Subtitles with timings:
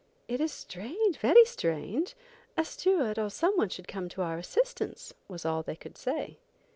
[0.27, 2.15] "It is strange, very strange.
[2.57, 6.39] A steward, or some one should come to our assistance," was all they could say.